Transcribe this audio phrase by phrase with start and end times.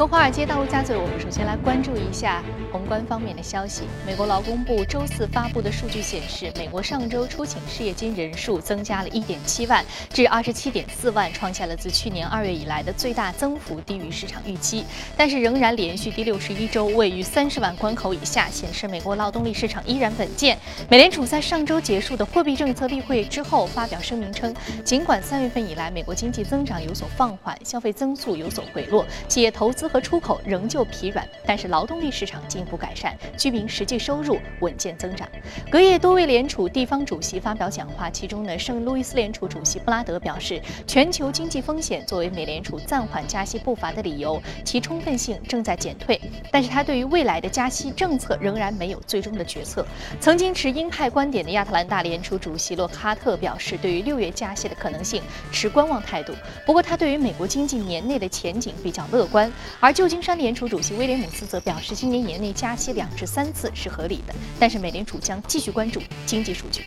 [0.00, 3.82] 从华尔街到陆家嘴，我们首先来关注一下宏观方面的消息。
[4.06, 14.86] 美国劳工部周四发布的数据显示，美国上周出请失业金人数增加了一点七万，至二十七点四万，创下了自去年二月以来的最大增幅，低于市场预期，
[15.18, 20.56] 但是仍然连续第六十一周位于三十万关口以下，显示美国劳动力市场依然稳健。
[20.88, 35.28] 美联储在上周结束的货币政策例会之后发表声明称，尽管三月份以来美国经济增长有所放缓，消费增速有所回落，企业投资和出口仍旧疲软，但是劳动力市场进一步改善，居民实际收入稳健增长。
[35.70, 46.20] 隔夜，多位联储地方主席发表讲话，其中呢，圣路易斯联储主席布拉德表示，全球经济风险作为美联储暂缓加息步伐的理由，其充分性正在减退。
[46.52, 49.84] 但是他对于未来的加息政策仍然没有最终的决策。
[50.20, 56.32] 曾经持鹰派观点的亚特兰大联储主席洛克哈特表示，对于六月加息的可能性持观望态度。
[56.64, 59.50] 不过，他对于美国经济年内的前景比较乐观。
[59.82, 66.84] 而旧金山联储主席威廉姆斯则表示，今年年内加息两至三次是合理的，但是美联储将继续关注经济数据。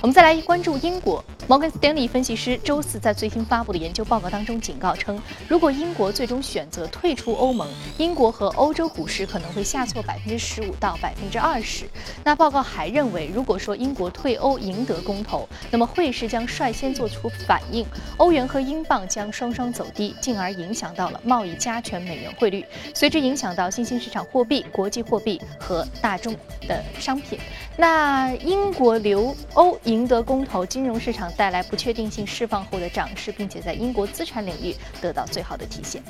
[0.00, 11.84] 我们再来关注英国，摩根斯丹利分析师周四在最新发布的研究报告当中警告称，如果英国最终选择退出欧盟，英国和欧洲股市可能会下挫百分之十五到百分之二十。
[12.24, 17.84] 那报告还认为，如果说英国退欧赢得公投，那么汇市将率先做出反应，
[18.16, 22.34] 欧元和英镑将双双走低，进而影响到了贸易加权美元。
[22.38, 22.64] 汇率
[22.94, 26.34] 随之影响到新兴市场货币、国际货币和大众
[26.66, 27.38] 的商品。
[27.76, 36.00] 那英国留欧赢得公投，金融市场带来不确定性释放后的涨势，并且在英国资产领域得到最好的体现。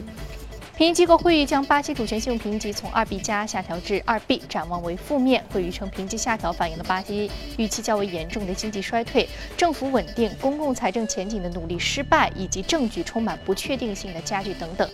[0.77, 5.43] 评级机构会议将巴西主权信用评级从二 B 加下调至二 B，展望为负面。
[5.51, 14.91] 会议称评级下调反映了巴西预期较为严重的经济衰退、政府稳定、公共财政前景的努力失败，以及证据充满不确定性的加剧等等。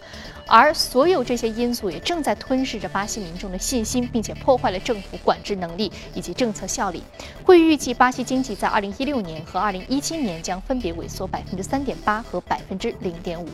[0.48, 7.02] 而所有这些因素也正在吞噬着巴西民众的信心，并且破坏了政府管制能力以及政策效力。
[7.44, 13.46] 会议预计巴西经济在二零一六年和二零一七年将分别萎缩百分之三点八和百分之零点五。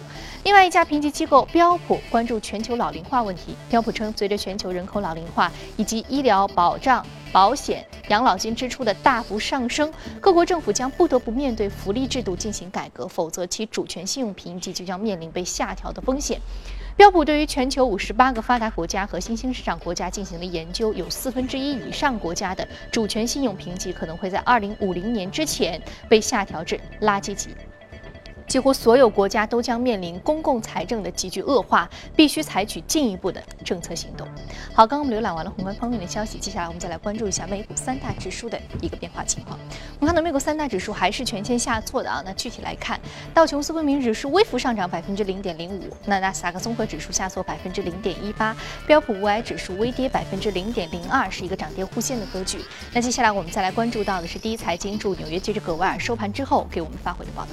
[0.44, 3.56] 另外一家评级机构标普关注全球老龄化问题。
[3.68, 16.40] 标普称，随着全球人口老龄化以及医疗保障、保险、养老金支出的大幅上升，各国政府将不得不面对福利制度进行改革，否则其主权信用评级就将面临被下调的风险。
[16.96, 27.50] 标普对于全球五十八个发达国家和新兴市场国家进行了研究，有四分之一以上国家的主权信用评级可能会在二零五零年之前被下调至垃圾级。
[28.46, 34.26] 几乎所有国家都将面临公共财政的急剧恶化，必须采取进一步的政策行动。
[34.72, 39.58] 好，刚刚我们浏览完了宏观方面的消息，接下来我们再来关注一下美股三大指数的一个变化情况。
[39.98, 42.22] 我们看到美股三大指数还是全线下挫的啊。
[42.24, 43.00] 那具体来看，
[43.32, 48.54] 道琼斯工业指数微幅上涨百分之零点零五，那纳斯达克综合指数下挫百分之零点一八，
[48.86, 52.58] 标普五百指数微跌百分之零点零二，是一个涨跌互现的格局。
[52.92, 57.48] 那接下来我们再来关注到的是第一财经驻纽约记者葛维尔收盘之后给我们发回的报道。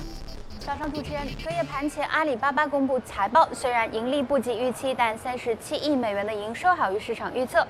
[0.64, 7.66] 早上，主持人，隔夜盘前，阿里巴巴公布财报，虽然盈利不及预期，但三十七亿美元的营收好于市场预测。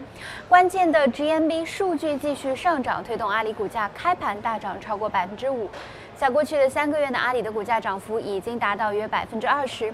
[0.49, 5.69] 关键的 GMB 数据继续上涨，推动阿里股价开盘大涨超过百分之五。
[6.21, 9.91] 在过去的三个月呢，阿里的股价涨幅已经达到约百分之二十。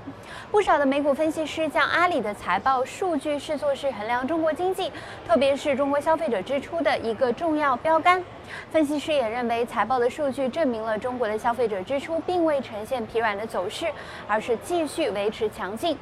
[0.51, 4.91] 不少的美股分析师将阿里的财报数据视作是衡量中国经济，
[5.25, 8.21] 特别是中国消费者支出的一个重要标杆。
[8.69, 13.87] 分析师也认为，财报的数据证明了中国的消费者支出并未呈现疲软的走势，
[14.27, 15.97] 而是继续维持强劲。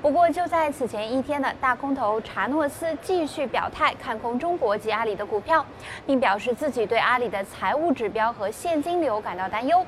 [0.00, 5.64] 不过，就在此前一天的，大空头查诺斯继续表态看空中国及阿里的股票，
[6.06, 9.84] 并表示自己对阿里的财务指标和现金流感到担忧。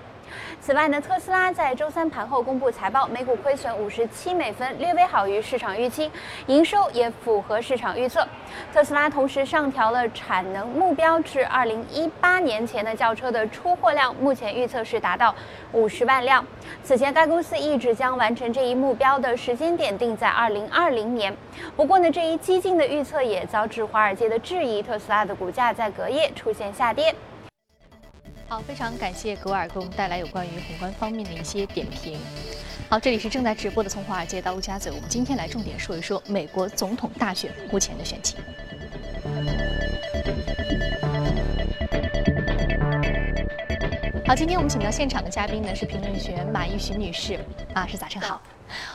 [0.60, 6.10] 此外呢，特斯拉在周三盘后公布财报，每股亏损五十七美分，略微好于市场预期，
[6.46, 8.26] 营收也符合市场预测。
[8.72, 15.34] 特斯拉同时上调了产能目标至二零一八年前的轿车的出货量，目前预测是达到
[15.72, 16.44] 五十万辆。
[16.82, 21.34] 此前该公司一直将完成这一目标的时间点定在二零二零年。
[21.76, 27.14] 不过呢，这一激进的预测也遭致华尔街的质疑，特斯拉的股价在隔夜出现下跌。
[28.48, 32.18] 好，非常感谢格尔给我们带来有关于宏观方面的一些点评。
[32.88, 38.40] 好，这里是正在直播的《从华尔街到陆家嘴》，我们今天来重点说一说美国总统大选目前的选情。
[44.26, 47.38] 好，今天我们请到现场的嘉宾呢是评论员马玉徐女士，
[47.74, 48.40] 啊，是早晨好。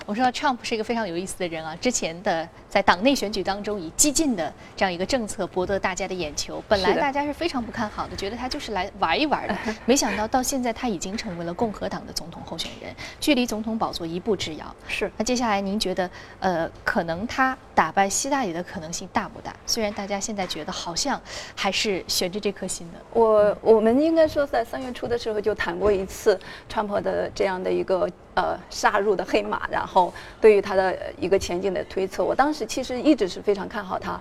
[0.06, 9.56] 我说到 Trump 是一个非常有意思的人啊，之前的在党内选举当中以激进的这样一个政策博得大家的眼球，本来大家是非常不看好的，觉得他就是来玩一玩的，
[9.86, 14.76] 没想到到现在他已经成为了共和党的总统候选人，距离总统宝座一步之遥。
[14.88, 15.12] 是。
[15.18, 16.10] 那接下来您觉得，
[16.40, 19.54] 呃，可能他打败希拉里的可能性大不大？
[19.66, 21.22] 虽然大家现在觉得好像
[21.56, 23.00] 还是悬着这颗心的。
[23.12, 26.40] 我我们应该说在三月初的时候就谈过一次
[26.72, 28.10] Trump 的这样的一个。
[28.36, 34.20] 呃，杀入的黑马，然后对于他的一个前景的推测，我当时其实一直是非常看好他，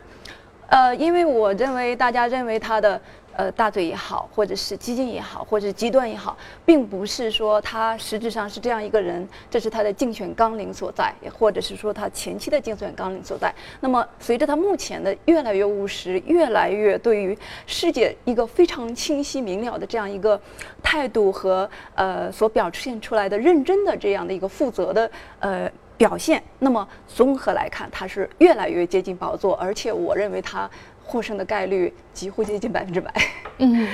[0.69, 3.01] 呃，因为我认为大家认为他的。
[3.37, 13.55] 呃，大嘴也好，或者是激进也好，或者是极端也好，并不是说他实质上是这样一个人，这是他的竞选纲领所在，也或者是说他前期的竞选纲领所在。
[13.81, 17.37] 那么，随着他目前的越来越务实，越来越对于
[17.67, 20.41] 世界一个非常清晰明了的这样一个
[20.83, 30.71] 态度和呃所表现出来的认真的这样的一个负责的呃表现，那么综合来看，他是越来越接近宝座，而且我认为他。
[31.13, 33.13] 获胜的概率几乎接近百分之百。
[33.59, 33.87] 嗯，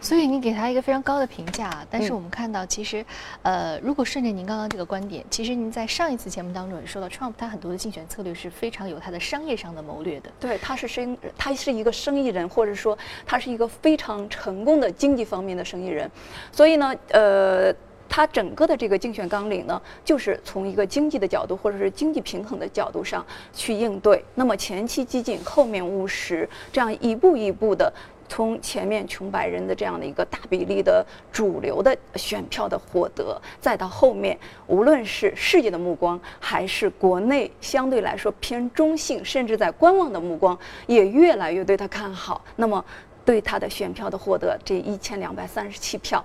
[0.00, 1.86] 所以你给他一个非常高的评价。
[1.88, 3.06] 但是我们看到，其实，
[3.42, 10.28] 呃，如果顺着您刚刚这个观点，其实您在上一次节目当中也说到，Trump 他很多的竞选策略是非常有他的商业上的谋略的。
[10.40, 16.10] 对，他是生，他是一个生意人，或者说他是一个非常成功的经济方面的生意人。
[16.50, 17.72] 所以呢，呃。
[18.08, 24.24] 他整个的这个竞选纲领呢，就是从一个经济的角度或者是经济平衡的角度上去应对。
[24.34, 27.92] 那么前期激进，后面务实，这样一步一步的
[28.28, 42.44] 从前面穷白人的这样的一个大比例的主流的选票的获得，再到后面，无论是世界的目光，还是国内相对来说偏中性甚至在观望的目光，也越来越对他看好。
[42.56, 42.82] 那么
[43.24, 46.24] 对他的选票的获得，这一千两百三十七票。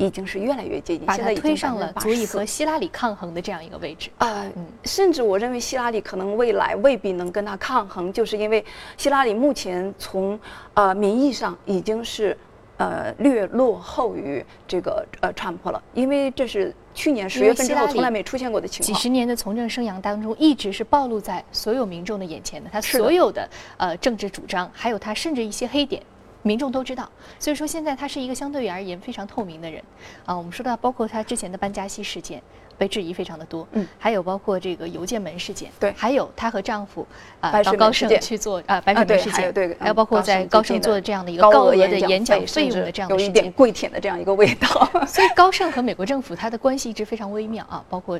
[0.00, 4.50] 已经是越来越接近，把他推上了足以和希拉里抗衡的这样一个位置啊！
[4.84, 8.64] 甚至我认为希拉里可能未来未必能跟他抗衡，就是因为
[8.96, 10.40] 希拉里目前从
[10.72, 12.34] 呃名义上已经是
[12.78, 18.94] 呃略落后于这个呃川普了，因为这是去年十月份之后从来没出现过的情况。
[18.94, 26.02] 几十年的从政生涯当中，一直是暴露在所有民众的眼前的，他所有的呃政治主张，还有他甚至一些黑点。
[26.42, 27.08] 民众都知道，
[27.38, 29.82] 所以说现在他是一个相对而言非常透明的人，
[30.24, 32.42] 啊，我们说到包括他之前的班加西事件。
[32.80, 37.06] 被质疑非常的多，嗯，还有包括这个邮件门事件，对，还有她和丈夫
[37.38, 44.66] 啊到高盛去做啊白水门事件，对，还有包括在高盛做的这样的一个高额的演讲费用的这样的有一点跪舔的这样一个味道。
[45.06, 48.18] 所以高盛和美国政府它的关系一直非常微妙啊，包括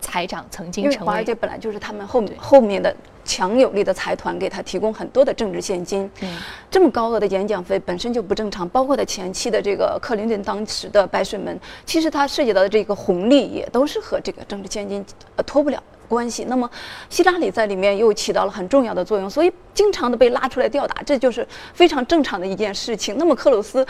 [0.00, 2.94] 财长曾经成为，华尔街本来就是他们后后面的
[3.24, 6.36] 强有力的财团给他提供很多的政治现金，嗯，
[6.70, 14.00] 这么高额的演讲费本身就不正常，包括他前期的这个克林顿当时的白水门，其实他涉及到的这个红利也都是。
[14.06, 16.70] 和这个政治现金呃脱不了关系，那么
[17.10, 21.44] 希拉里在里面又起到了很重要的作用，所以经常的被拉出来吊打，这就是
[21.74, 23.16] 非常正常的一件事情。
[23.18, 23.84] 那么克鲁斯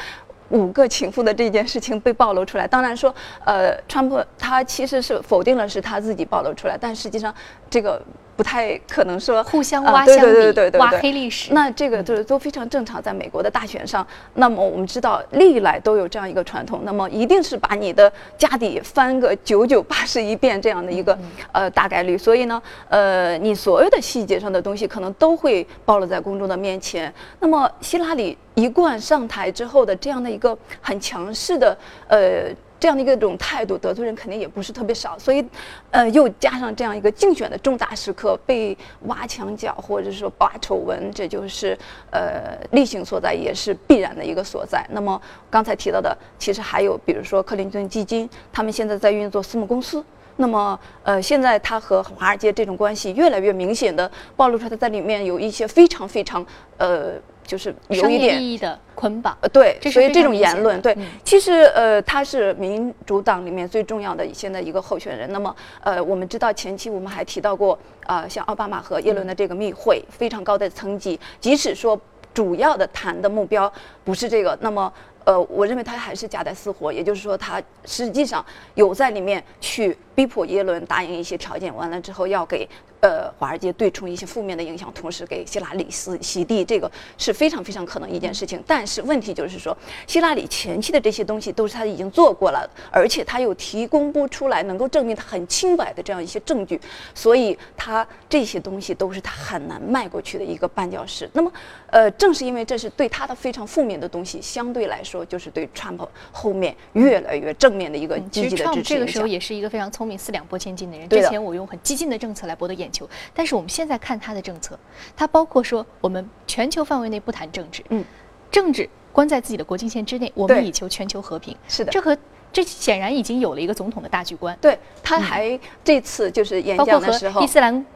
[0.51, 3.15] 五个情妇的这件事情被暴露出来，当然说
[3.45, 7.35] 呃，川普他其实是否定了是他自己暴露出来，但实际上
[7.71, 8.01] 这个。
[8.37, 12.97] 不太可能说互相挖相比、挖黑历史，那这个就是都非常正常。
[13.07, 14.05] 在美国的大选上，
[14.35, 21.17] 那么我们知道历来都有这样一个传统，那么一定是把你的家底翻个九九八十一遍这样的一个
[21.53, 22.19] 呃大概率。
[22.19, 27.13] 所以呢，呃，你所有的细节上的东西可能都会暴露在公众的面前。
[27.39, 31.79] 那么希拉里一贯上台之后的这样的一个很强势的
[32.09, 32.51] 呃。
[32.87, 35.45] 这样的一个种态度得罪人肯定也不是特别少，所以，
[35.91, 41.77] 呃，又加上这样一个竞选的重大时刻被挖墙脚或者说挖丑闻，这就是
[42.13, 44.87] 呃例行所在，也是必然的一个所在。
[44.93, 50.01] 那么刚才提到的，其实还有比如说克林顿基金，他们现在在运作私募公司，
[50.37, 57.15] 那么呃现在他和华尔街这种关系越来越明显的暴露出来，他在里面有一些非常非常呃。
[57.47, 65.31] 就是有一点意义的捆绑，呃，对，所以这种言论，对，其实呃，他是民主党里面最重要的现在一个候选人。
[65.33, 71.99] 那么，呃，我们知道前期我们还提到过，啊，像奥巴马和耶伦的这个密会，非常高的层级，即使说
[72.35, 73.73] 主要的谈的目标
[74.05, 74.93] 不是这个，那么。
[75.27, 82.69] 呃，我认为他还是夹带私货，也就是说，他实际上有在里面去逼迫耶伦答应一些条件，完了之后要给
[83.07, 88.61] 呃华尔街对冲一些负面的影响，同时给希拉里洗洗地，这个是非常非常可能一件事情。
[88.67, 89.77] 但是问题就是说，
[90.09, 96.81] 希拉里前期的这些东西都是他已经做过了，而且他又提供不出来能够证明他很清白的这样一些证据，
[97.15, 101.31] 所以他这些东西都是他很难迈过去的一个绊脚石。
[101.33, 101.53] 那么，
[101.91, 111.09] 呃，正是因为这是对他的非常负面的东西，相对来说就是对 Trump 后面越来越正面的一个积极的支持这个时候也是一个非常聪明、四两拨千斤的人。
[111.09, 114.79] 之前我用很激进的政策来博得眼球，但是我们现在看他的政策，
[115.17, 118.05] 他包括说我们全球范围内不谈政治，嗯，
[118.51, 121.57] 政治关在自己的国境线之内，我们以求全球和平。
[121.69, 122.17] 是的，这和
[122.53, 124.57] 这显然已经有了一个总统的大局观。
[124.61, 127.87] 对，他还这次就是演讲的时候，伊斯兰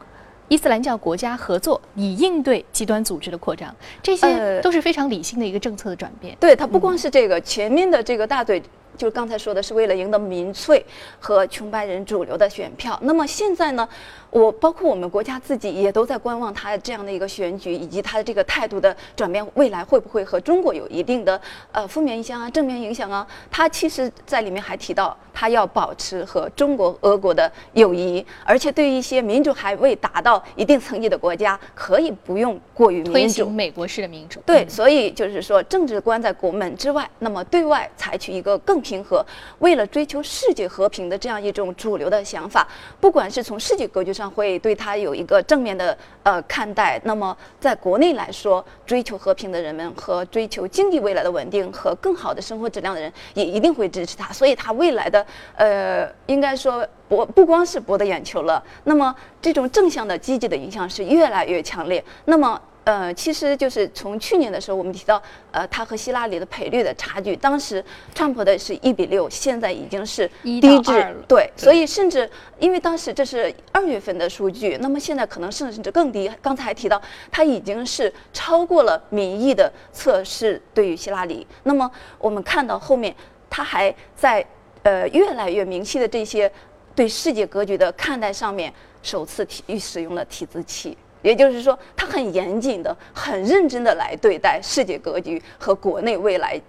[0.48, 6.36] 伊斯兰教国家合作以应对极端组织的扩张，这些都是非常理性的一个政策的转变。
[6.38, 8.62] 对他不光是这个前面的这个大队。
[9.00, 10.84] 就是刚才说的是为了赢得民粹
[11.18, 12.98] 和穷白人主流的选票。
[13.00, 13.88] 那么现在呢，
[14.28, 21.40] 我包括我们国家自己也都在观望他这样的一个选举，以及他的这个态度的转变，未来会不会和中国有一定的
[21.72, 23.26] 呃负面影响啊、正面影响啊？
[23.50, 34.40] 他其实在里面还提到，他要保持和中国、俄国的友谊，而且对于一些民主还未达到一定层级的国家，可以不用过于民主，美国式的民主。
[34.44, 38.78] 对，所以就是说，政治观在国门之外，那么对外采取一个更。
[38.90, 39.24] 平和，
[39.60, 42.66] 为了追求世界和平的这样一种主流的想法，
[43.00, 54.32] 不管是从世界格局上会对他有一个正面的呃看待，那么在国内来说，追求和平的人们和追求经济未来的稳定和更好的生活质量的人，也一定会支持他。
[54.32, 62.04] 所以，他未来的呃，应该说博不光是博得眼球了，那么这种正向的积极的影响是越来越强烈。
[62.24, 62.60] 那么。
[62.84, 67.84] 呃，其实就是从去年的时候，我们提到，呃，他和希拉里的赔率的差距，当时
[68.14, 76.30] 川普的是一比六，现在已经是低至对，所以甚至因为当时这是二月份的数据，那么现在可能甚至更低。
[76.40, 81.46] 刚才还提到，他已经是超过了民意的测试对于希拉里。
[81.64, 83.14] 那么我们看到后面，
[83.50, 84.44] 他还在
[84.82, 86.50] 呃越来越明晰的这些
[86.96, 88.72] 对世界格局的看待上面，
[89.02, 90.96] 首次提使用了提字器。
[91.22, 96.60] 也就是说，他很严谨的、很认真的来对待世界格局和国内未来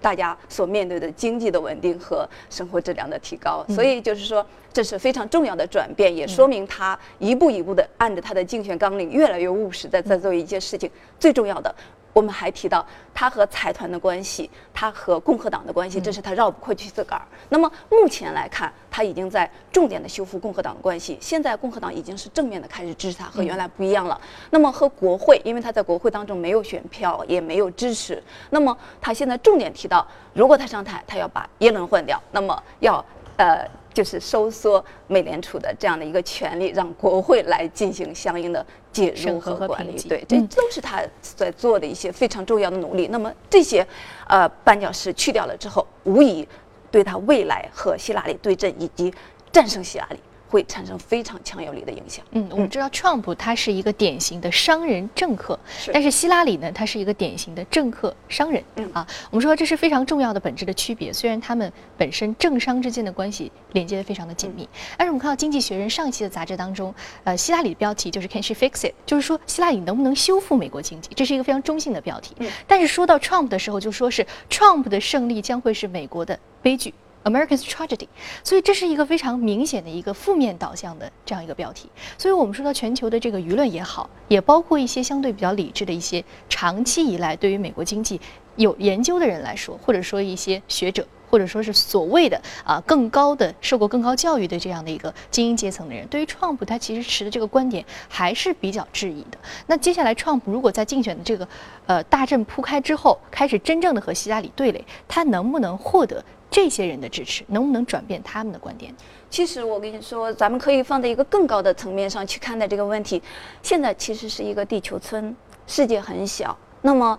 [0.00, 3.64] 大家所面对的经济的稳定和生活质量的提高。
[3.68, 10.90] 所以，就是说，这是非常重要的转变，也说明他一步一步的按着他的竞选纲领，越来越务实的在做一件事情。
[11.18, 11.74] 最重要的。
[12.16, 12.82] 我们还提到
[13.12, 17.20] 他和财团的关系，他和共和党的关系，这是他绕不过去自个儿。
[17.50, 21.18] 那么目前来看，他已经在重点的修复共和党的关系。
[21.20, 24.18] 现在共和党已经是正面的开始支持他，和原来不一样了。
[24.48, 28.22] 那么和国会，因为他在国会当中没有选票，也没有支持。
[28.48, 33.04] 那么他现在重点提到，如果他上台，他要把耶伦换掉，那么要
[33.36, 33.68] 呃。
[33.96, 39.98] 就是收缩美联储的这样的一个权利，让国会来进行相应的介入和管理。
[40.06, 43.08] 对，这都是他在做的一些非常重要的努力。
[43.10, 43.86] 那么这些，
[44.28, 46.46] 呃，绊脚石去掉了之后，无疑
[46.90, 49.10] 对他未来和希拉里对阵以及
[49.50, 50.18] 战胜希拉里。
[50.48, 52.24] 会产生非常强有力的影响。
[52.32, 55.58] 嗯，我们知道 Trump 他是一个典型的商人政客，
[55.92, 58.62] 但是希拉里呢，他是一个典型的政客商人。
[58.76, 61.12] 嗯啊，我们说这是非常重要的本质的区别。
[61.12, 68.94] 虽然他们本身政商之间的关系连接的非常的紧密，但是我们看到《经济学人》上一期的杂志当中，呃，希拉里的标题就是 Can she fix it？
[69.04, 71.10] 就是说希拉里能不能修复美国经济？
[71.14, 72.34] 这是一个非常中性的标题。
[72.38, 76.92] 嗯，但是说到 Trump 的时候，就说是 Trump 的胜利将会是美国的悲剧。
[77.26, 78.06] America's tragedy，
[78.44, 81.90] 所以这是一个非常明显的一个负面导向的这样一个标题。
[82.16, 88.20] 所以我们说到全球的这个舆论也好，也包括一些相对比较理智的一些长期以来对于美国经济
[88.54, 99.38] 有研究的人来说，或者说一些学者，或者说是所谓的啊更高的受过更高教育的这样的一个精英阶层的人，对于 Trump 他其实持的这个观点还是比较质疑的。
[99.66, 101.46] 那接下来 Trump 如果在竞选的这个
[101.86, 106.24] 呃大阵铺开之后，开始真正的和希拉里对垒，他能不能获得？
[106.50, 108.94] 这些人的支持能不能转变他们的观点？
[109.28, 113.22] 其实我跟你说，咱们可以放在一个更高的层面上去看待这个问题。
[113.62, 115.34] 现在其实是一个地球村，
[115.66, 116.56] 世界很小。
[116.82, 117.18] 那么，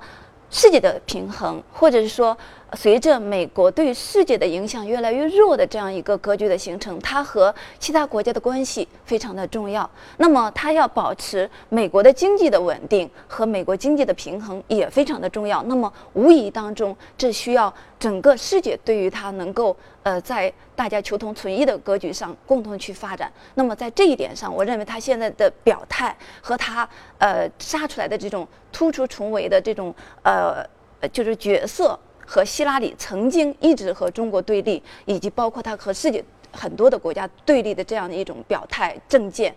[0.50, 2.38] 世界的平衡，或者是说。
[2.74, 9.90] 随着美国对世界的影响越来越弱的这样一个格局的形成，它和其他国家的关系非常的重要。
[10.18, 15.64] 那么，它要保持美国的经济的稳定和美国经济的平衡也非常的重要。
[15.64, 23.32] 那么，无疑当中，这需要整个世界对于它能够呃在大家求同存异的格局上共同去发展。
[23.56, 30.66] 那么，在这一点上，我认为他现在的表态和他呃杀出来的这种突出重围的这种呃
[31.14, 31.98] 就是角色。
[32.28, 39.56] 和希拉里曾经一直和中国对立，以及包括他和世界很多的国家对立的这样的一种表态政见，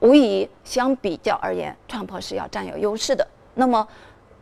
[0.00, 3.26] 无疑相比较而言，川普是要占有优势的。
[3.54, 3.86] 那么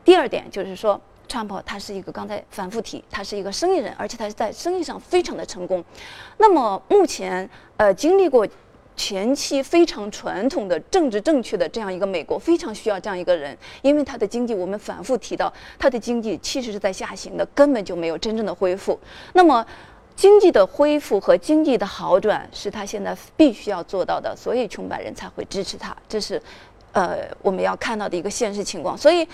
[0.04, 0.98] 第二点就是说，
[1.28, 5.84] 川普他是一个刚才反复提，他是一个生意人，而且他是在生意上非常的成功。
[6.38, 8.48] 那么目前呃经历过
[8.98, 18.98] 前期非常传统的政治正确的这样一个美国，非常需要这样一个人，因为他的经济我们反复提到，他的经济其实是在下行的，根本就没有真正的恢复。
[19.32, 19.64] 那么
[20.16, 26.42] 经济的恢复和经济的好转是他现在必须要做到的，所以穷白人才会支持他，这是
[26.92, 28.98] 呃我们要看到的一个现实情况。
[28.98, 29.26] 所以。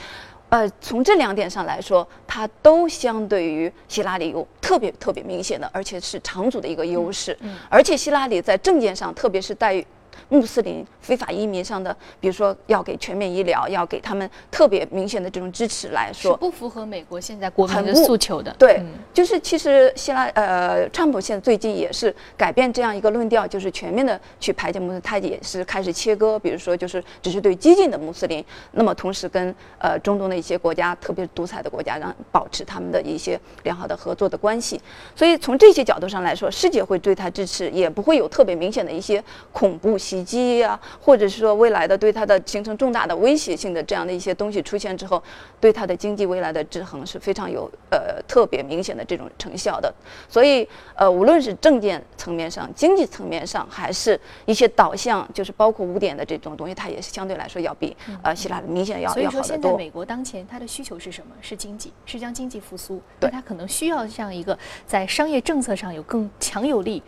[0.55, 7.37] 呃，从这两点上来说，它都相对于希拉里有特别特别明显的，而且是长足的一个优势。
[7.41, 9.85] 嗯，而且希拉里在政见上，特别是在
[10.29, 18.55] 穆斯林非法移民上的，比如说要给全面医疗，要给他们特别明显的这种支持来说，不符合美国现在国民的诉求的。
[18.59, 34.81] 对，就是其实希拉呃，川普现在最近也是改变这样一个论调，就是全面的去排解穆斯林，他也是开始切割，比如说就是只是对激进的穆斯林，那么同时跟呃中东的一些国家，特别是独裁的国家，让保持他们的一些良好的合作的关系。
[35.17, 39.99] 所以从这些角度上来说，世界会对他支持，也不会有特别明显的一些恐怖。
[40.05, 45.23] 袭击啊，或者是说未来的对它的形成重大的威胁性的这样的一些东西出现之后，
[45.59, 49.93] 对它的经济未来的制衡是非常有呃特别明显的这种成效的。
[50.29, 59.31] 所以呃，无论是政见层面上、经济层面上，还是一些导向，就是包括五点的这种东西，它也是相对来说要比呃希腊的明显要要好得多。
[59.31, 61.35] 所以说，现在美国当前它的需求是什么？
[61.41, 63.01] 是经济，是将经济复苏。
[63.19, 67.03] 对，它可能需要这样一个在商业政策上有更强有力。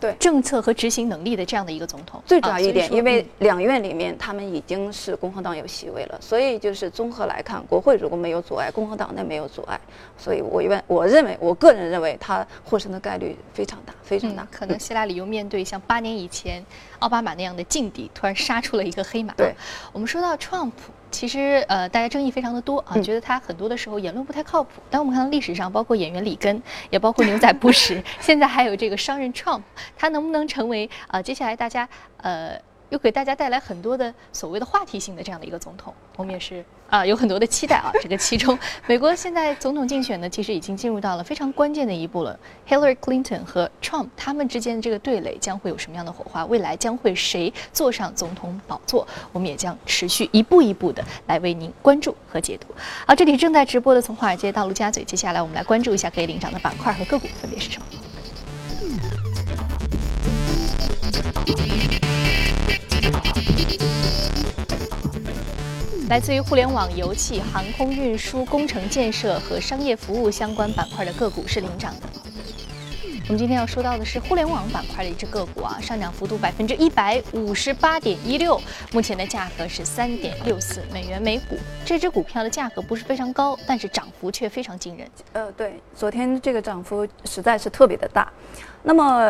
[0.00, 9.78] 对政策和执行能力的这样的一个总统，最主要一点，因为两院里面他们已经是共和党有席位了，所以就是综合来看，国会如果没有阻碍，共和党内没有阻碍，
[10.16, 14.48] 所以我愿我认为，我个人认为他获胜的概率非常大，非常大。
[14.50, 16.64] 可能希拉里又面对像八年以前
[17.00, 19.34] 奥巴马那样的劲敌，突然杀出了一个黑马。
[19.34, 19.54] 对，
[19.92, 20.72] 我们说到 Trump。
[21.10, 24.80] 其实，呃，大家争议非常的多啊，觉得他很多的时候言论不太靠谱。
[24.88, 29.62] 但我们看到历史上，包括演员里根，也包括牛仔布什， 现在还有这个商人 Trump，
[29.96, 31.20] 他能不能成为啊？
[31.20, 31.88] 接下来大家
[32.18, 32.58] 呃。
[32.90, 37.90] 又给大家带来很多的所谓的话题性的这样的一个总统，我们也是啊有很多的期待啊。
[38.02, 42.38] 这个其中，美国现在总统竞选呢，其实已经进入到了非常关键的一步了。
[42.68, 46.44] Hillary Clinton 和 Trump 他们之间的这个对垒将会有什么样的火花？
[46.46, 49.06] 未来将会谁坐上总统宝座？
[49.32, 52.66] 我们也将持续一步一步的来为您关注和解读。
[53.06, 57.86] 好，这里正在直播的从华尔街到陆家嘴，接下来我们来关注一下可以领涨的板块和个股分别是什么。
[66.08, 72.08] 来自于互联网、油气、航空运输、工程建设和商业服务相关板块的个股是领涨的。
[73.28, 81.56] 我们今天要说到的是互联网板块的一只个股啊，上涨幅度百分之一百五十八点一六，目前的价格是三点六四美元每股。
[81.90, 85.04] 这只股票的价格不是非常高，但是涨幅却非常惊人。
[85.32, 88.30] 呃，对，昨天这个涨幅实在是特别的大。
[88.82, 89.22] 那么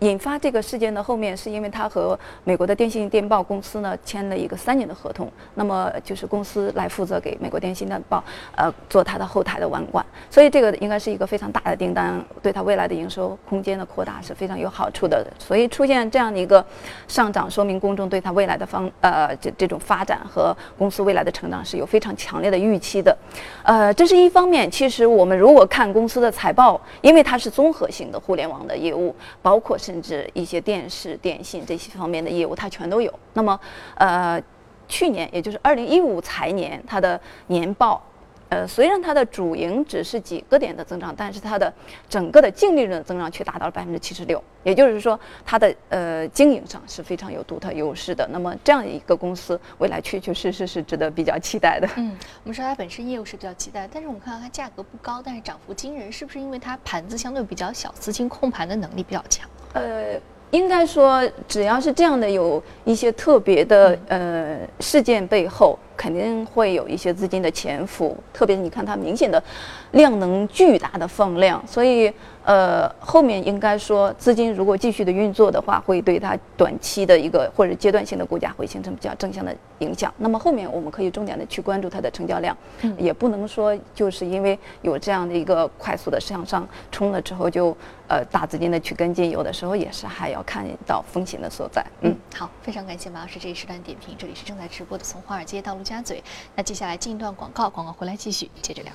[0.00, 8.24] 引发这个事件的后面，是因为他和美国的电信电报公司呢签了一个三年的合同，那么就是公司来负责给美国电信电报
[8.56, 15.24] 呃做它的后台的网管，所以这个应该是一个非常大的订单，对它未来的营收空间的扩大是非常有好处的。
[15.38, 16.64] 所以出现这样的一个
[17.06, 23.14] 上涨，说明公众对它未来的方呃这这种发展和公司未来的成长是有非常强烈的预期的。
[23.62, 24.70] 呃，这是一方面。
[24.70, 28.70] 其实我们如果看公司的财报，因为它是综合性的互联网的。
[28.80, 33.12] 业务包括甚至一些电视、电信这些方面的业务，它全都有。
[33.34, 33.60] 那么，
[33.96, 34.42] 呃，
[34.88, 38.02] 去年也就是二零一五财年，它的年报。
[38.50, 41.72] 呃，虽然它的主营只是几个点的增长，但是它的
[42.08, 48.28] 整个的净利润的增长却达到了百分之七十六，也就是说，它的呃经营上是非常有独特优势的。
[48.32, 51.88] 那么这样一个公司，未来确确实实是值得比较期待的。
[51.96, 59.48] 嗯，我们说它本身业务是比较期待，但是我们看到它价格不高，但是涨幅惊人，是不是因为它盘子相对比较小，资金控盘的能力比较强？
[59.74, 60.20] 呃。
[60.50, 68.16] 应该说，只要是这样的，有一些特别的呃事件背后，肯定会有一些资金的潜伏。
[68.32, 69.42] 特别是你看它明显的
[69.90, 72.10] 量能巨大的放量，所以。
[72.42, 80.12] 呃，后面应该说资金如果继续的运作的话，会对它短期的一个或者阶段性的股价会形成比较正向的影响。
[80.16, 82.56] 那么后面我们可以重点的去关注它的成交量，
[82.96, 87.76] 也不能说就是因为有这样的一个快速的向上冲了之后就
[88.08, 91.84] 呃大资金的去跟进，有的时候也是还要看到风险的所在。
[92.00, 96.22] 嗯，好，非常感谢马老师这一时段点评，这里是正在直播的从华尔街到陆家嘴。
[96.54, 98.92] 那接下来进一段广告，广告回来继续接着聊。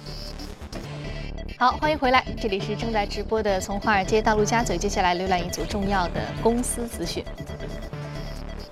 [1.59, 4.77] 好，欢迎回来，这里是正在直播的从华尔街到陆家嘴。
[4.77, 7.23] 接下来浏览一组重要的公司资讯。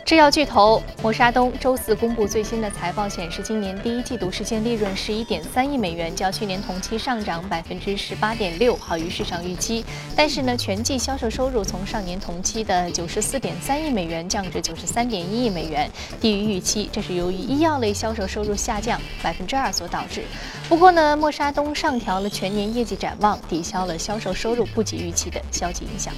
[0.06, 9.84] 制药巨头默沙东周四公布最新的财报，显示今年第一季度实现利润十一点三亿美元，较去年同期上涨百分之十八点六，好于市场预期。
[10.13, 15.89] 但是呢，全季销售收入从上年同期的九十四点三亿美元降至九十三点一亿美元，
[16.20, 16.89] 低于预期。
[16.92, 20.26] 这是由于医药类销售收入下降百分之二所导致。
[20.68, 26.13] 不过呢，默沙东上调了全年业绩展望，抵消了销售收入不及预期的消极影响。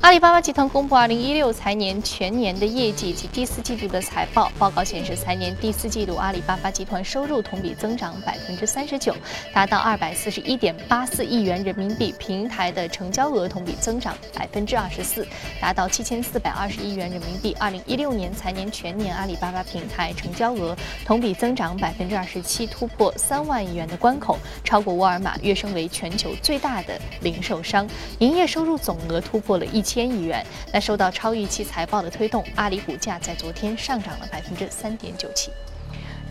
[0.00, 4.52] 阿里巴巴集团公布二零一六财年全年的业绩及第四季度的财报。
[4.58, 9.12] 报告显示，财年第四季度阿里巴巴集团收入同比增长百分之三十九，
[9.52, 15.26] 达到二百四十一点八四亿元人民币；平台的成交额同比增长百分之二十四，
[15.60, 17.56] 达到七千四百二十亿元人民币。
[17.58, 27.88] 二零一六年财年全年阿里巴巴平台成交额同比增长百分之二十七，突破三万亿元的关口，超过沃尔玛，跃升为全球最大的零售商。
[28.20, 29.82] 营业收入总额突破了一。
[29.88, 30.44] 千亿元。
[30.70, 35.50] 那受到超预期财报的推动，阿里股价在昨天上涨了百分之三点九七。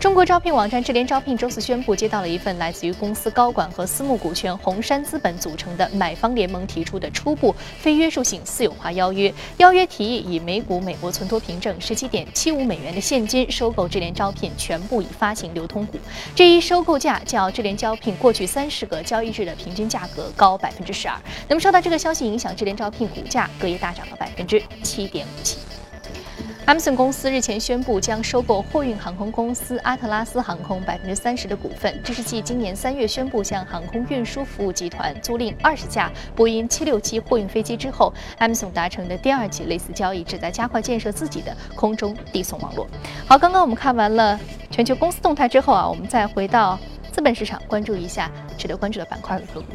[0.00, 9.34] 中国招聘网站智联招聘周四宣布，接到了一份来自于公司高管和私募股权红杉资本组成的买方联盟提出的初步非约束性私有化邀约。
[9.56, 15.98] 邀约提议以每股美国存托凭证十七点七五美元的现金收购智联招聘全部已发行流通股。
[16.32, 21.20] 这一收购价较智联招聘过去三十个交易日的平均价格高百分之十二。
[21.48, 25.58] 那么受到这个消息影响，智联招聘股价隔夜大涨了百分之七点五七。
[26.68, 42.86] Amazon 公司日前宣布将收购货运航空公司阿特拉斯航空百分之三十的股份，这是继今年三月宣布向航空运输服务集团租赁二十架波音七六七货运飞机之后，Amazon 达成的第二起类似交易，旨在加快建设自己的空中递送网络。
[43.26, 44.38] 好，刚刚我们看完了
[44.70, 46.78] 全球公司动态之后啊，我们再回到
[47.10, 49.68] 资本市场，关注一下值得关注的板块和个股。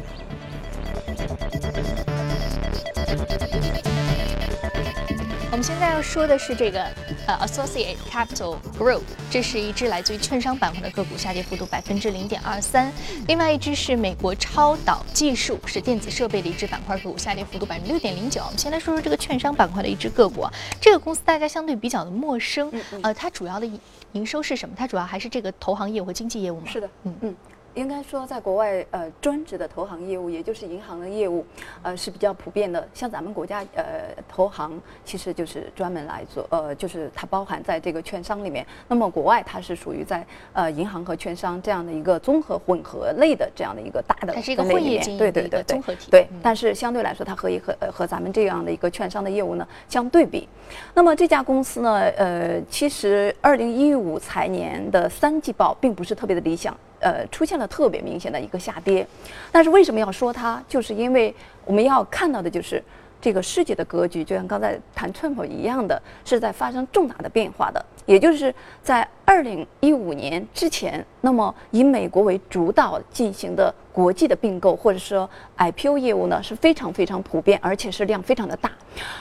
[5.54, 6.82] 我们现在要说的是这个
[7.28, 12.92] 呃，Associate Capital Group，这是一只来自于券商板块的个股，下跌幅度百分之零点二三。
[13.28, 18.40] 另外一只是美国超导技术，是电子设备的一只板块个股，下跌幅度百分之六点零九。
[18.42, 22.68] 我们先来说说这个券商板块的一只个股啊，这个公司大家相对比较的陌生，
[23.02, 23.70] 呃，它主要的
[24.10, 24.74] 营收是什么？
[24.76, 26.66] 它主要还是这个投行业务和经纪业务吗？
[26.66, 27.36] 是的，嗯嗯。
[27.74, 31.44] 应该说，在国外，呃，专职的投行业务，也就是银行的业务，
[31.82, 32.86] 呃，是比较普遍的。
[32.94, 33.84] 像咱们国家，呃，
[34.28, 38.64] 投行其实就是专门来做，呃，就是它包含在这个券商里面。
[38.86, 45.18] 那么国外它是属于在呃银行和券商这样的一个综合混合类的这样的一个大的分类里面。
[45.18, 46.10] 对对对对，综合体。
[46.10, 50.48] 对，但是相对来说，它和一和和咱们这样的一个券商的业务呢相对比。
[50.94, 56.76] 那么这家公司呢，呃，其实二零一五财年的三季报并不是特别的理想。
[57.04, 59.06] 呃，出现了特别明显的一个下跌，
[59.52, 60.62] 但是为什么要说它？
[60.66, 61.34] 就是因为
[61.66, 62.82] 我们要看到的就是
[63.20, 67.84] 这个世界的格局，就像刚才谈寸破一样的，是在发生重大的变化的。
[68.06, 78.72] 也就是在二零一五年之前，那么以美国为主导进行的国际的并购或者说 IPO 业务呢，是非常非常普遍，而且是量非常的大。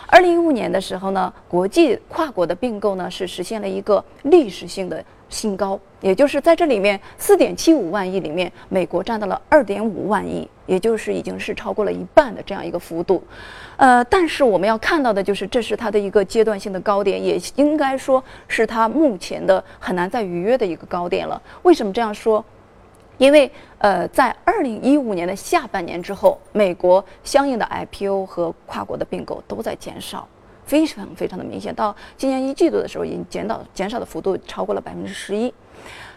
[0.08, 5.04] 二零一五年的时候呢，国际跨国的并购呢是实现了一个历史性的。
[5.30, 13.24] 新高，也就是在这里面四点七五万亿里面，美国占到了二点五万亿，也就是已经是超过了一半的这样一个幅度。
[13.78, 21.42] 呃，但是我们要看到的就是，这是它的一个阶段性的高点，也应该说是它目前的很难再逾越的一个高点了。
[21.62, 22.44] 为什么这样说？
[23.18, 30.28] 因为呃，在二零一五年的下半年之后，美国相应的 IPO 和跨国的并购都在减少。
[30.74, 35.54] 非常非常的明显，到今年一季度的时候，已经减到减少的幅度超过了百分之十一。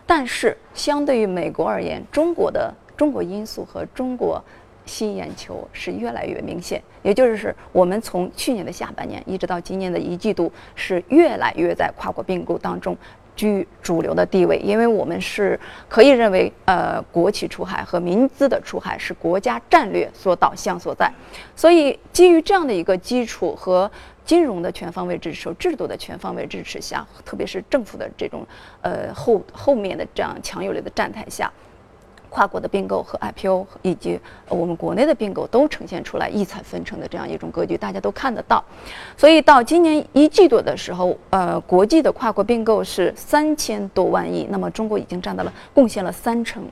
[0.06, 4.42] 但是相对于美国而言，中国的中国因素和中国
[4.86, 6.82] 吸引眼球是越来越明显。
[7.02, 12.96] 也就是我们从去年的下半年一直到今年的一季度，是越来越在跨国并购当中
[13.34, 14.56] 居主流的地位。
[14.64, 21.12] 因为我们是可以认为，呃，国企出海和民资的出海是国家战略所导向所在。
[21.54, 23.90] 所以基于这样的一个基础和。
[24.26, 28.44] 金融的全方位支持，制度的全方位支持下，特别是政府的这种
[28.82, 31.50] 呃后后面的这样强有力的站台下，
[32.28, 38.62] 跨国的并购和 IPO 以及我们国内的并购都呈现出来异彩纷呈的这样一种格局，大家都看得到。
[39.16, 46.62] 所以到今年一季度的时候，呃，国际的跨国并购是三千多万亿，那么中国已经占到了贡献了三成。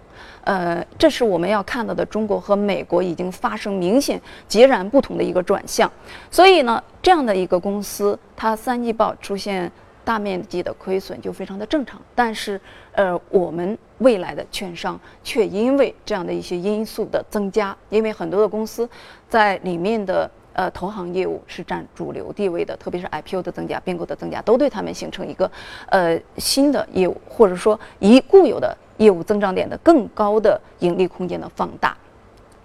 [0.44, 5.90] 呃，这是我们要看到的，中国和美国已经发生明显截然不同的一个转向。
[6.30, 9.70] 所以呢，这样的一个公司，它三季报出现
[10.04, 12.00] 大面积的亏损就非常的正常。
[12.14, 12.60] 但是，
[12.92, 18.88] 呃，我们未来的券商却因为这样的一些因素的增加，因为很多的公司
[19.28, 25.50] 在里面的呃投行业务是占主流地位的，特别是 IPO 的增加、并购的增加，都对他们形成一个
[25.88, 31.96] 呃新的业务，或者说以固有的业务增长点的更高的盈利空间的放大。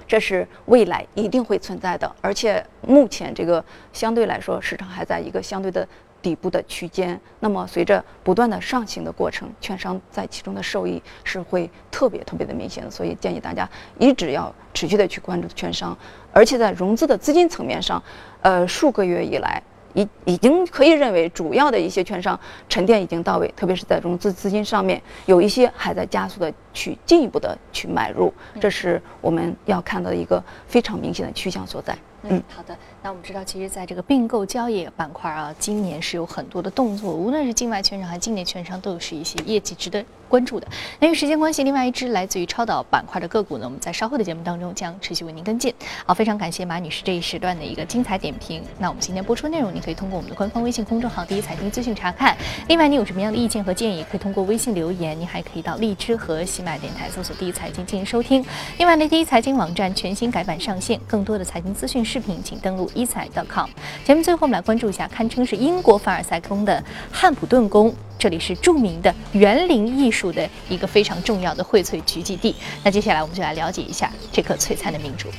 [0.08, 3.64] 这是未来一定会存在的，而且目前这个
[3.94, 5.88] 相对来说市场还在一个相对的
[6.20, 7.20] 底部的区间。
[7.42, 12.90] 那么随着不断的上行的过程，券商在其中的受益是会特别特别的明显的。
[12.90, 15.96] 所以建议大家一直要持续的去关注券商，
[16.34, 18.02] 而且在融资的资金层面上，
[18.42, 19.62] 呃，数个月以来。
[20.00, 31.98] 已已经可以认为，主要的一些券商沉淀已经到位，特别是在融资资金上面，有一些还在加速的去进一步的去买入，这是我们要看到一个非常明显的趋向所在。
[32.24, 32.78] 嗯，好的。
[33.02, 40.68] 那我们知道，其实在这个并购交易板块啊，今年是有很多的动作，无论是境外券商还是境内券商，都是一些业绩值得关注的。
[41.00, 45.74] 那由于时间关系，另外一支来自于超导板块的个股呢，我们在稍后的节目当中将持续为您跟进。
[46.06, 48.62] 好，非常感谢马女士这一时段的一个精彩点评。
[48.78, 52.36] 那我们今天播出内容，你可以通过我们的官方微信公众号“第一财经资讯”查看。
[52.68, 55.18] 另外，你有什么样的意见和建议，可以通过微信留言。
[55.18, 58.46] 您还可以到荔枝和喜马电台搜索“第一财经”进行收听。
[58.78, 62.90] 另外呢，第一财经网站全新改版上线，更多的财经资讯视频，请登录。
[62.96, 63.70] 一彩 .com，
[64.04, 72.56] 节目最后我们来关注一下，堪称是英国凡尔赛宫的汉普顿宫，这里是著名的园林艺术的一个非常重要的荟萃聚集地。
[72.84, 75.30] 那接下来我们就来了解一下这颗璀璨的明珠。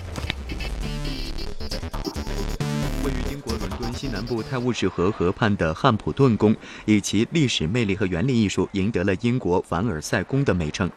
[3.04, 6.54] 位于英国伦敦西南部泰晤士河河畔的汉普顿宫，
[6.84, 10.88] 以其历史魅力和园林艺术，赢得了英国凡尔赛宫的美称。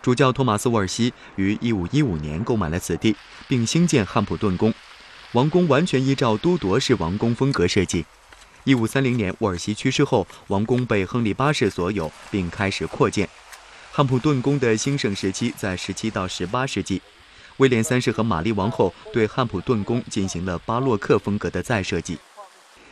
[0.00, 3.16] 主教托马斯·沃尔西于1515年购买了此地，
[3.48, 4.72] 并兴建汉普顿宫。
[5.34, 8.06] 王宫完全依照都铎式王宫风格设计。
[8.62, 13.28] 一五三零年，沃尔西去世后，王宫被亨利八世所有，并开始扩建。
[13.90, 17.02] 汉普顿宫的兴盛时期在十七到十八世纪。
[17.56, 22.16] 威廉三世和玛丽王后对汉普顿宫进行了巴洛克风格的再设计。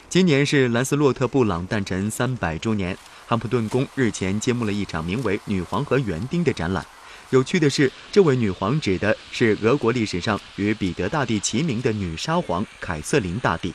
[0.09, 6.85] 今年是兰斯洛特·布朗诞辰三百周年，汉普顿宫日前揭幕了一场名为《女皇和园丁》的展览。
[7.33, 13.73] 有趣的是，这位女皇指的是俄国历史上与彼得大帝齐名的女沙皇凯瑟琳大帝。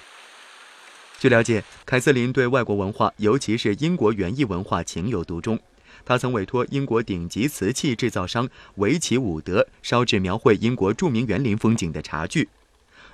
[1.17, 5.59] 据了解，凯瑟琳对外国文化，尤其是英国园艺文化情有独钟。
[6.05, 12.49] 她曾委托英国顶级瓷器制造商维奇伍德烧制描绘英国著名园林风景的茶具。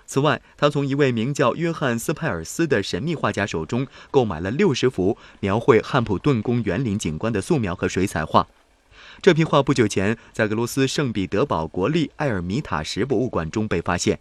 [0.05, 8.45] 此外，她从一位名叫约翰斯派尔斯的神秘画家手中购买了六十幅描绘汉普顿宫园林景观的素描和水彩画。
[9.21, 14.19] 这批画不久前在俄罗斯圣彼得堡国立埃尔米塔什博物馆中被发现。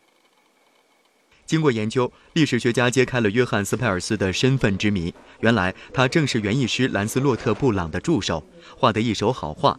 [1.45, 5.13] 经过研究，历史学家揭开了约翰斯派尔斯的身份之谜。
[5.41, 8.43] 原来他正是园艺师兰斯洛特·布朗的助手，
[8.77, 9.79] 画得一手好画。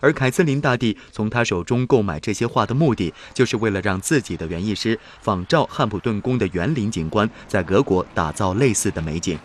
[0.00, 9.36] 而凯瑟琳大帝从他手中购买这些画的目的，就是为了让自己的园艺师仿照汉普顿宫的园林景观，在俄国打造类似的美景。